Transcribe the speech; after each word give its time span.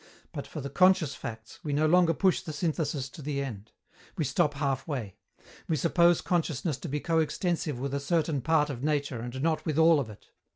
But, 0.31 0.47
for 0.47 0.61
the 0.61 0.69
conscious 0.71 1.13
facts, 1.13 1.59
we 1.63 1.73
no 1.73 1.85
longer 1.85 2.15
push 2.15 2.41
the 2.41 2.53
synthesis 2.53 3.07
to 3.09 3.21
the 3.21 3.39
end. 3.39 3.71
We 4.17 4.23
stop 4.25 4.55
half 4.55 4.87
way. 4.87 5.17
We 5.67 5.75
suppose 5.75 6.21
consciousness 6.21 6.77
to 6.77 6.89
be 6.89 6.99
coextensive 6.99 7.79
with 7.79 7.93
a 7.93 7.99
certain 7.99 8.41
part 8.41 8.71
of 8.71 8.83
nature 8.83 9.19
and 9.21 9.39
not 9.43 9.63
with 9.63 9.77
all 9.77 9.99
of 9.99 10.09
it. 10.09 10.31